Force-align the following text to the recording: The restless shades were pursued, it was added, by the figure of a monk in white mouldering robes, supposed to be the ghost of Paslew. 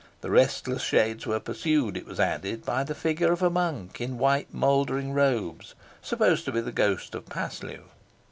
The 0.21 0.31
restless 0.31 0.81
shades 0.81 1.27
were 1.27 1.39
pursued, 1.39 1.95
it 1.95 2.07
was 2.07 2.19
added, 2.19 2.65
by 2.65 2.83
the 2.83 2.95
figure 2.95 3.31
of 3.31 3.43
a 3.43 3.51
monk 3.51 4.01
in 4.01 4.17
white 4.17 4.51
mouldering 4.51 5.13
robes, 5.13 5.75
supposed 6.01 6.43
to 6.45 6.51
be 6.51 6.61
the 6.61 6.71
ghost 6.71 7.13
of 7.13 7.27
Paslew. 7.27 7.83